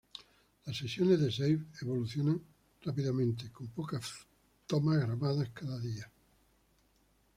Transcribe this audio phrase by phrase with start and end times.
[0.65, 2.35] Las sesiones de "Saved" evolucionar
[2.83, 4.11] rápidamente, con pocas
[4.65, 6.11] tomas grabadas cada día.